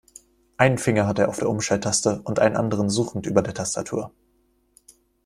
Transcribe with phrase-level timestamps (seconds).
[0.57, 4.11] Einen Finger hat er auf der Umschalttaste und einen anderen suchend über der Tastatur.